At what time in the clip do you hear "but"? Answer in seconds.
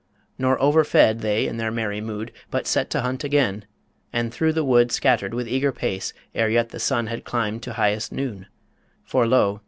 2.49-2.65